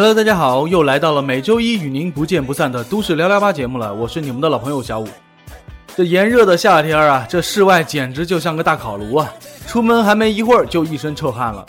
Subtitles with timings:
[0.00, 5.08] Hello，大家好，又来到了每周一与您不见不散的都市聊聊吧节目了，我是你们的老朋友小五。
[5.96, 9.28] 这炎热的夏天啊，这室外简直就像个大烤炉啊！
[9.66, 11.66] 出门还没一会儿就一身臭汗了。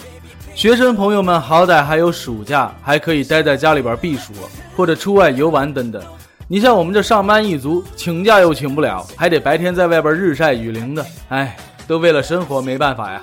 [0.53, 4.31] 学生朋友们好歹还有暑假，还可以待在家里边避暑
[4.75, 5.99] 或者出外游玩等等。
[6.47, 11.57] 你像我们这上班一族，请假又请不了，还得白天在外边日晒雨淋的，哎，
[11.87, 13.19] 都为了生活没办法呀。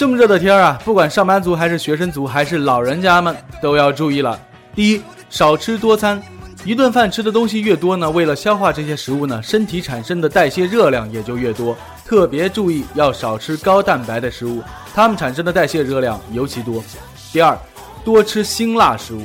[0.00, 4.40] 这么热的天儿啊，不管上班族还是学生族还是老人家们都要注意了。
[4.74, 6.18] 第一，少吃多餐，
[6.64, 11.76] 一顿饭吃的东西越多呢，为了消化这些食物呢，身体产生的代谢热量也就越多。
[12.06, 14.62] 特别注意要少吃高蛋白的食物，
[14.94, 16.82] 它们产生的代谢热量尤其多。
[17.30, 17.54] 第二，
[18.02, 19.20] 多吃辛辣食物。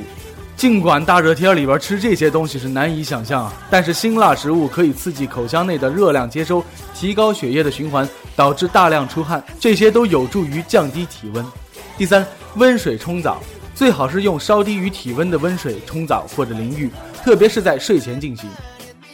[0.56, 11.44] 尽管大热天里边吃这些东西是难以想象啊，但是辛辣食物可以刺激口腔内的热量接收，提高血液的循环，导致大量出汗，这些都有助于降低体温。
[11.98, 13.38] 第三，温水冲澡，
[13.74, 16.90] 最好是用稍低于体温的温水冲澡或者淋浴，
[17.22, 18.48] 特别是在睡前进行。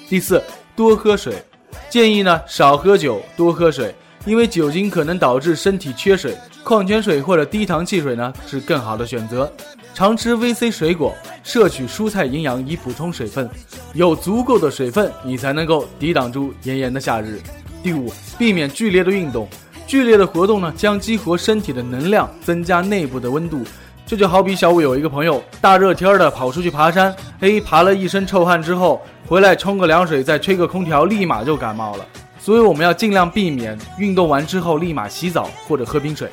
[0.09, 0.41] 第四，
[0.77, 1.45] 多喝水，
[1.91, 3.93] 建议呢少喝酒，多喝水，
[4.27, 9.53] 因为酒精可能导致身体缺水，矿泉水或者低糖汽水呢是更好的选择。
[9.95, 13.49] 常吃 VC 水果，摄取蔬菜营养以补充水分，
[13.93, 17.41] 有足够的水分，你才能够抵挡住炎炎的夏日。
[17.83, 19.47] 第五，避免剧烈的运动，
[19.87, 23.63] 剧烈的活动呢将激活身体的能量，增加内部的温度。
[24.07, 32.07] 这就好比小五有一个朋友，大热天的跑出去爬山，哎，爬了一身臭汗之后，回来冲个凉水，再吹个空调，立马就感冒了。
[32.41, 36.29] 所以我们要尽量避免运动完之后立马洗澡或者喝冰水。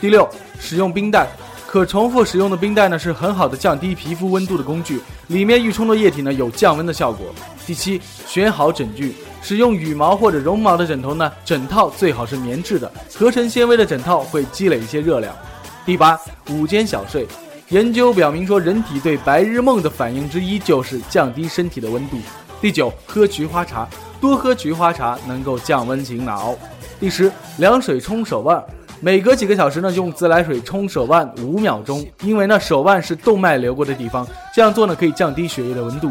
[0.00, 0.28] 第六，
[0.60, 1.28] 使用冰袋。
[1.74, 7.26] 可重复使用的冰袋呢，是很好的降低皮肤温度的工具，里面预充的液体呢有降温的效果。
[7.66, 9.12] 第七，选好枕具，
[9.42, 15.34] 使用羽毛或者绒毛的枕头呢，枕套最好是棉质的，合成纤维的枕套会积累一些热量。
[15.84, 16.16] 第八，
[16.48, 17.26] 午间小睡，
[17.70, 22.16] 研究表明说，人体对白日梦的反应之一就是降低身体的温度。
[22.60, 23.88] 第九，喝菊花茶，
[24.20, 26.54] 多喝菊花茶能够降温醒脑。
[27.00, 28.62] 第十，凉水冲手腕。
[29.04, 36.10] 每隔几个小时呢，用自来水冲手腕五秒钟，因为呢手腕是动脉流过的地方，这样做呢可以降低血液的温度。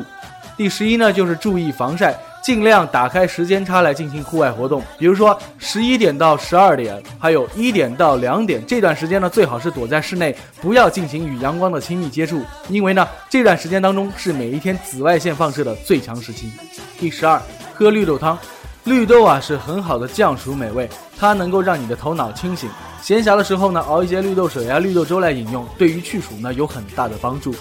[0.55, 16.51] 第十一呢就是注意防晒，尽量打开时间差来进行户外活动，比如说十一点到十二点，还有一点到两点这段时间呢，最好是躲在室内，不要进行与阳光的亲密接触，因为呢这段时间当中是每一天紫外线放射的最强时期。
[16.99, 17.41] 第十二，
[17.73, 18.37] 喝绿豆汤。
[18.85, 22.69] 绿豆啊是很好的降暑美味，它能够让你的头脑清醒。
[23.01, 27.55] 闲暇的时候呢，熬一些绿豆水啊、绿豆粥来饮用，对于去暑呢有很大的帮助。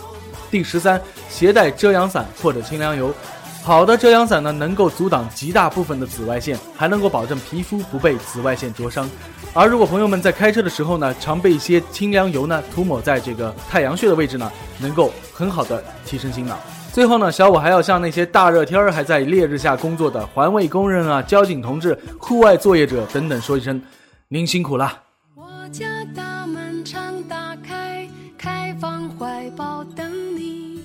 [0.50, 3.14] 第十三，携带遮阳伞或者清凉油。
[3.62, 9.08] 好的遮阳伞呢，能够阻挡极大部分的紫外线，还能够保证皮肤不被紫外线灼伤。
[9.54, 16.58] 而如果朋友们在开车的时候呢，常备一些清凉油呢，涂抹在这个太阳穴的位置呢，能够很好的提升心脑。
[16.92, 23.80] 最后呢，小五还要向那些大热天儿还在烈日下工作的环卫工人啊、交警同志、户外作业者等等说一声，
[24.28, 24.92] 您辛苦了。
[25.34, 30.82] 我家大门常打开，开放怀抱等你，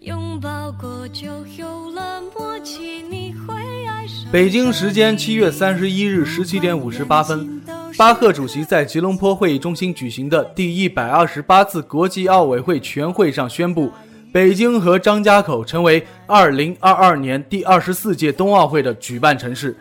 [0.00, 1.26] 拥抱过就
[1.58, 3.54] 有了默契，你会
[3.86, 4.32] 爱上。
[4.32, 7.60] 北京时间七月三十一日十七点五十八分，
[7.98, 13.92] 巴赫主席在吉隆坡会议中心举行的第一百二十八次国际奥委会全会上宣布。
[14.32, 19.76] 北京和张家口成为2022年第二十四届冬奥会的举办城市，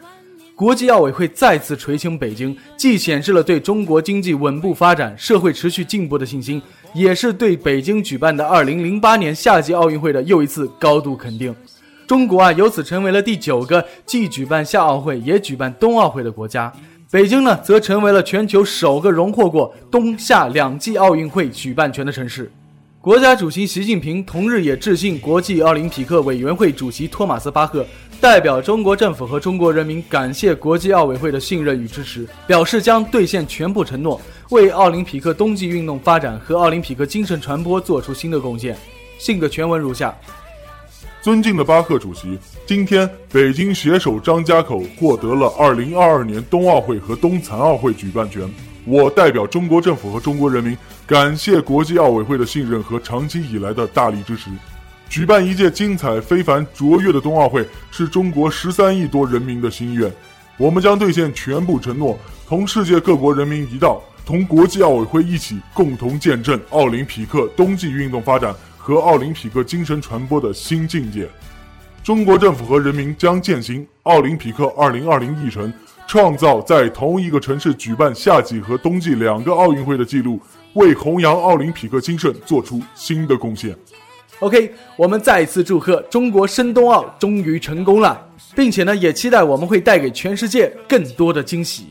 [0.57, 6.61] 国际奥委会再次垂青北京，既显示了对中国经济稳步发展、社会持续进步的信心，
[6.93, 11.55] 也是对北京举办的2008年夏季奥运会的又一次高度肯定。
[12.05, 16.69] 中国啊，由此成为了第九个既举办夏奥会也举办冬奥会的国家。
[17.09, 22.51] 北京呢，则成为了全球首个荣获过冬夏两季奥运会举办权的城市。
[23.01, 27.83] 国家主席习近平同日也致信国际奥林匹克委员会主席托马斯巴赫，
[28.21, 34.21] 代表中国政府和中国人民感谢国际奥委会的信任与支持，表示将兑现全部承诺，
[34.51, 38.77] 为奥林匹克冬季运动发展和奥林匹克精神传播做出新的贡献。
[39.17, 40.15] 信的全文如下：
[41.23, 42.37] 尊敬的巴赫主席，
[42.67, 48.47] 今天北京携手张家口获得了2022年冬奥会和冬残奥会举办权。
[48.85, 54.49] 我代表中国政府和中国人民，感谢国际奥委会的信任和长期以来的大力支持。
[55.07, 60.11] 举办一届精彩非凡卓越的冬奥会，是中国十三亿多人民的心愿。
[60.57, 62.17] 我们将兑现全部承诺，
[62.47, 68.55] 同世界各国人民一道，同国际奥委会一起，共同见证奥林匹克冬季运动发展。
[68.83, 71.29] 和奥林匹克精神传播的新境界，
[72.03, 75.71] 中国政府和人民将践行奥林匹克2020议程，
[76.11, 80.37] 创造在同一个城市举办夏季和冬季两个奥运会的记录，
[80.73, 83.73] 为弘扬奥林匹克精神做出新的贡献。
[84.41, 88.21] OK，我们再次祝贺中国申冬奥终于成功了，
[88.53, 91.85] 并且呢，也期待我们会带给全世界更多的惊喜。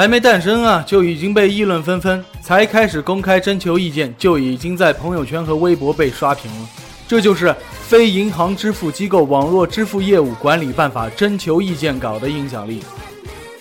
[0.00, 6.68] 还没诞生啊，就已经被议论纷纷；才开始公开征求意见，就已经在朋友圈和微博被刷屏了。
[7.06, 7.48] 这就是
[7.86, 12.82] 《非银行支付机构网络支付业务管理办法》征求意见稿的影响力。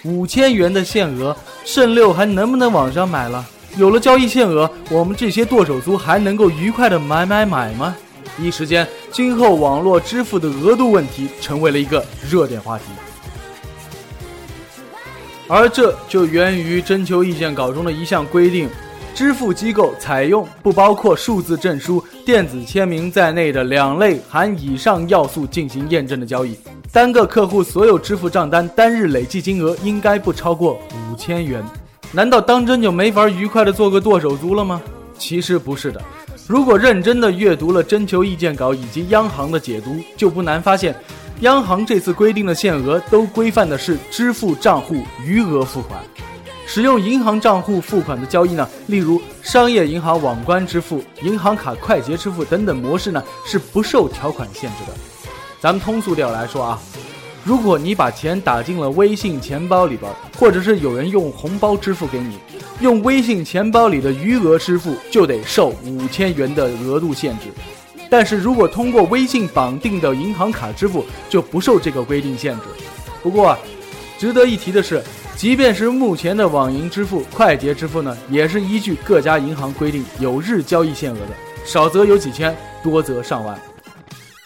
[0.06, 3.46] 五千元的限额，剩六还能不能网上买了？
[3.76, 7.94] 有了交易限额，我们这些剁手族还能够愉快的买买买吗？
[8.40, 12.02] 一时间，今后网络支付的额度问题成为了一个
[12.32, 12.86] 热点话题。
[15.50, 18.70] 而这就源于征求意见稿中的一项规定：
[19.16, 26.56] 支付机构采用不包括数字证书、电子签名在内的两类含以上要素进行验证的交易，
[26.92, 30.80] 单个客户所有支付账单单日累计金额应该不超过
[31.12, 31.64] 五千元。
[32.12, 34.80] 难道当真就没法愉快的做个剁手族了吗？
[35.18, 36.00] 其实不是的。
[36.48, 40.96] 如果认真的阅读了征求意见稿以及央行的解读，就不难发现。
[41.42, 45.98] 央行这次规定的限额都规范的是支付账户余额付款，
[46.68, 54.94] 使用银行账户付款的交易呢，例如商业银行网关支付、银行卡快捷支付等等模式呢，是不受条款限制的。
[55.62, 56.80] 咱们通俗点来说啊，
[57.46, 62.38] 如果你把钱打进了微信钱包里边，或者是有人用红包支付给你，
[62.82, 67.46] 用微信钱包里的余额支付，就得受五千元的额度限制。
[68.10, 72.62] 但是如果通过微信绑定的银行卡支付，就不受这个规定限制。
[73.22, 73.58] 不过，
[74.18, 75.04] 值得一提的是，
[75.36, 81.32] 即便是目前的网银支付、快捷支付呢，也是依据各家银行规定有日交易限额的，
[81.66, 83.60] 少则有几千，多则上万。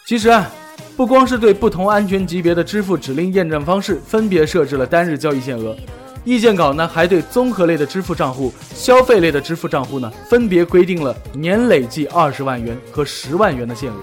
[0.05, 0.51] 其实啊，
[0.97, 5.75] 不光是对不同安全级别的支付指令验证方式分别设置了单日交易限额。
[6.25, 13.97] 意见稿呢，还对综合类的支付账户、消费类的支付账户呢，分别规定了年累计二十万元和十万元的限额。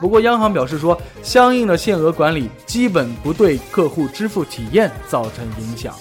[0.00, 5.94] 不过，央行表示说，相应的限额管理基本不对客户支付体验造成影响。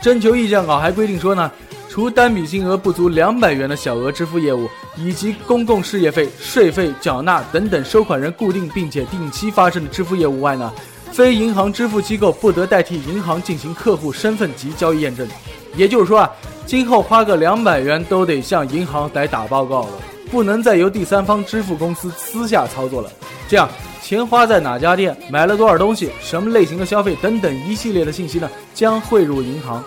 [0.00, 1.50] 征求意见稿还规定说呢，
[1.88, 10.72] 除单笔金额不足两百元的小额支付业务，以及公共事业费、税费缴纳等等收款人固定并且定期发生的支付业务外呢。
[11.12, 15.28] 非银行支付机构不得代替银行进行客户身份及交易验证，
[15.76, 16.30] 也就是说啊，
[16.64, 19.92] 今后花个两百元都得向银行来打报告了，
[20.30, 23.12] 不能再由第三方支付公司私下操作了。
[23.46, 23.68] 这样，
[24.02, 29.84] 钱花在哪家店，买了多少东西，什么类型的消费等等一系列的信息呢，将汇入银行，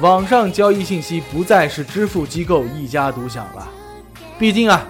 [0.00, 3.68] 网上交易信息不再是支付机构一家独享了。
[4.38, 4.82] 毕竟啊，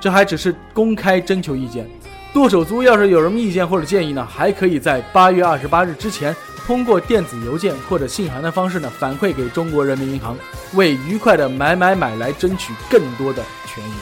[0.00, 1.88] 这还只是公开征求意见。
[2.32, 6.34] 剁手族要是有什么意见或者建议呢，还可以在八月二十八日之前，
[6.66, 10.34] 通过电子邮件或者信函的方式呢，反馈给中国人民银行，
[10.72, 13.92] 为愉快的买买买来争取更多的权益。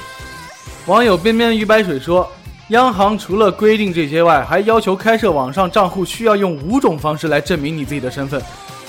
[0.87, 2.31] 网友边边鱼白水说，
[2.69, 8.41] 央行除了规定这些外，还要求开设网上账户需要用五种方式来证明你自己的身份，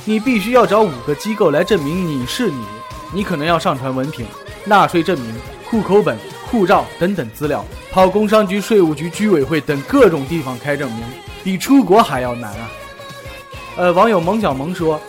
[0.06, 2.64] 你必须要找五个机构来证明你是你，
[3.12, 4.24] 你可能要上传文凭、
[4.66, 5.34] 纳税证明、
[5.66, 6.16] 户口本。
[6.52, 11.02] 护照等等资料，跑工商局、税务局、居委会等各种地方开证明，
[11.46, 12.70] 比出国还要难啊！
[13.78, 15.00] 呃，网友萌小萌说，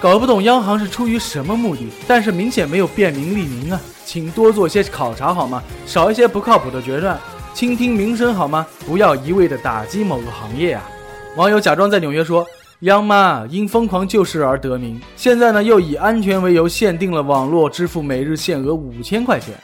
[0.00, 5.62] 搞不懂央行是出于什么目的，但是明显没有便民利民啊，请多做些考察好吗？
[5.86, 7.16] 少一些不靠谱的决断，
[7.54, 8.66] 倾听民生好吗？
[8.84, 10.90] 不要一味的打击某个行业啊！
[11.36, 12.44] 网友假装在纽约说，
[12.80, 19.54] 央妈因疯狂救市而得名，现在呢又以安全为由限定了网络支付每日限额五千块钱。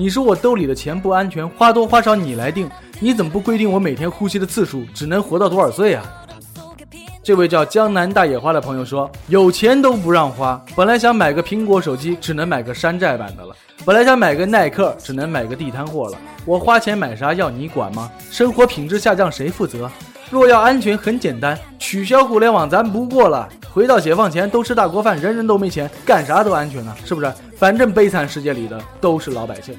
[0.00, 2.66] 你说我兜里的钱不安全，花多花少你来定，
[3.00, 6.02] 你怎么不规定我每天呼吸的次数只能活到多少岁啊？
[7.22, 13.54] 这位叫江南大野花的朋友说，有钱都不让花，本来想买个苹果手机，只能买个山寨版的了；
[13.84, 16.16] 本来想买个耐克，只能买个地摊货了。
[16.46, 18.10] 我花钱买啥要你管吗？
[18.30, 19.90] 生活品质下降谁负责？
[20.30, 23.48] 若要安全，很简单，取消互联网，咱不过了。
[23.68, 26.94] 回到解放前，都吃大锅饭，人人都没钱，干啥都安全呢？
[27.04, 27.32] 是不是？
[27.56, 29.76] 反正悲惨世界里的都是老百姓。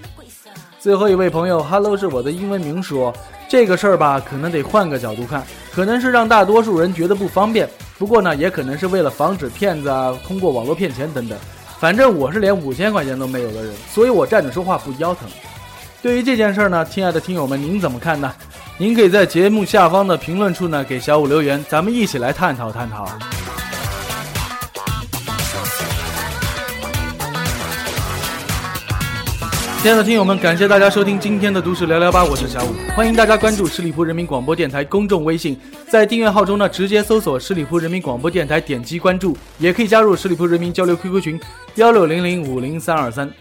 [0.77, 3.13] 最后一位朋友，Hello 是我的英文名说，
[3.47, 5.41] 这个事儿吧，可能得换个角度看，
[5.71, 11.37] 可能是让大多数人觉得不方便，不过呢，也可能是为了防止骗子啊通过网络骗钱等等。
[11.79, 15.29] 反正我是连五千块钱都没有的人，所以我站着说话不腰疼。
[16.01, 18.33] 对于这件事儿呢，亲爱的听友们，您怎么看呢？
[18.81, 23.07] 您可以在节目下方的评论处呢给小五留言，咱们一起来探讨探讨。
[29.83, 35.55] 亲爱的听友们，感谢大家收听今天的都市聊聊吧，我是小五，欢迎大家关注十里铺人民广播电台公众微信，
[35.87, 41.39] 在订阅号中呢直接搜索十里铺人民广播电台，点击关注，也可以加入十里铺人民交流 QQ 群
[41.75, 43.31] 幺六零零五零三二三。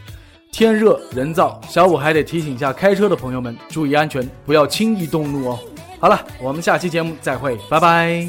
[0.53, 5.59] 天热人燥，小五还得提醒一下开车的朋友们注意安全，不要轻易动怒哦。
[5.99, 8.29] 好了，我们下期节目再会，拜拜。